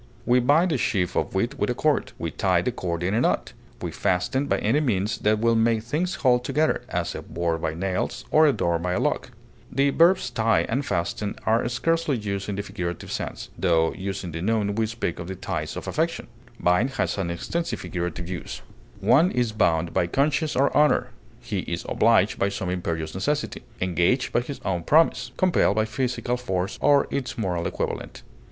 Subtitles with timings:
[0.25, 3.21] We bind a sheaf of wheat with a cord; we tie the cord in a
[3.21, 3.53] knot;
[3.83, 7.75] we fasten by any means that will make things hold together, as a board by
[7.75, 9.29] nails, or a door by a lock.
[9.71, 14.41] The verbs tie and fasten are scarcely used in the figurative sense, tho, using the
[14.41, 16.25] noun, we speak of the ties of affection.
[16.59, 18.63] Bind has an extensive figurative use.
[19.01, 21.11] One is bound by conscience or honor;
[21.41, 26.37] he is obliged by some imperious necessity; engaged by his own promise; compelled by physical
[26.37, 28.23] force or its moral equivalent.